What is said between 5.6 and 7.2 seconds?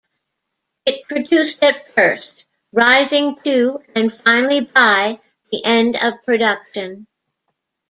end of production.